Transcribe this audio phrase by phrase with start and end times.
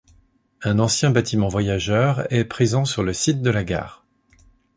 [0.63, 4.03] Un ancien bâtiment voyageurs est présent sur le site de la gare.